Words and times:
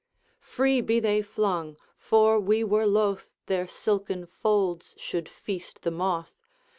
'Free 0.39 0.81
be 0.81 0.99
they 0.99 1.21
flung! 1.21 1.77
for 1.95 2.39
we 2.39 2.63
were 2.63 2.87
loath 2.87 3.35
Their 3.45 3.67
silken 3.67 4.25
folds 4.25 4.95
should 4.97 5.29
feast 5.29 5.83
the 5.83 5.91
moth. 5.91 6.41